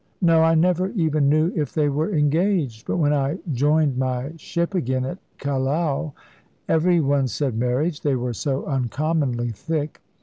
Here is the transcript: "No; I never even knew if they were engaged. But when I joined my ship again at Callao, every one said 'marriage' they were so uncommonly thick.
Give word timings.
"No; 0.19 0.41
I 0.41 0.55
never 0.55 0.89
even 0.95 1.29
knew 1.29 1.53
if 1.55 1.75
they 1.75 1.87
were 1.87 2.11
engaged. 2.11 2.87
But 2.87 2.97
when 2.97 3.13
I 3.13 3.37
joined 3.53 3.99
my 3.99 4.31
ship 4.35 4.73
again 4.73 5.05
at 5.05 5.19
Callao, 5.37 6.13
every 6.67 6.99
one 6.99 7.27
said 7.27 7.55
'marriage' 7.55 8.01
they 8.01 8.15
were 8.15 8.33
so 8.33 8.65
uncommonly 8.65 9.49
thick. 9.51 10.01